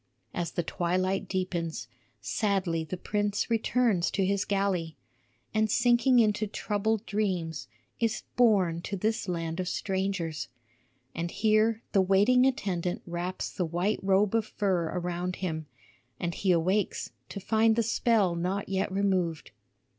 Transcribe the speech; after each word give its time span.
As 0.33 0.53
the 0.53 0.63
twilight 0.63 1.27
deepens, 1.27 1.87
sadly 2.21 2.83
the 2.83 2.97
prince 2.97 3.51
returns 3.51 4.09
to 4.09 4.25
his 4.25 4.45
galley, 4.45 4.97
and 5.53 5.69
sinking 5.69 6.17
into 6.17 6.47
troubled 6.47 7.05
dreams, 7.05 7.67
is 7.99 8.23
borne 8.35 8.81
to 8.81 8.97
this 8.97 9.27
land 9.29 9.59
of 9.59 9.67
strangers. 9.67 10.47
And 11.13 11.29
here 11.29 11.83
the 11.91 12.01
waiting 12.01 12.47
attendant 12.47 13.03
wraps 13.05 13.51
the 13.51 13.63
white 13.63 13.99
robe 14.01 14.33
of 14.33 14.47
fur 14.47 14.85
around 14.89 15.35
him; 15.35 15.67
and 16.19 16.33
he 16.33 16.51
awakes 16.51 17.11
to 17.29 17.39
find 17.39 17.75
the 17.75 17.83
spell 17.83 18.33
not 18.33 18.69
yet 18.69 18.91
removed. 18.91 19.51